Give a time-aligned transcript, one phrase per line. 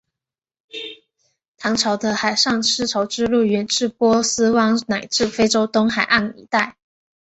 [1.57, 6.75] 唐朝的海上丝绸之路远至波斯湾乃至非洲东海岸一带。